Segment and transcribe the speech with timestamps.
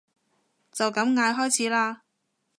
[0.71, 2.01] 就咁嗌開始啦